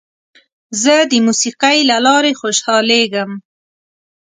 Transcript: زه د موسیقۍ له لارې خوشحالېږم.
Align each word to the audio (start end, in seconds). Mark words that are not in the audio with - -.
زه 0.81 0.95
د 1.11 1.13
موسیقۍ 1.25 1.77
له 1.89 1.97
لارې 2.05 2.31
خوشحالېږم. 2.41 3.31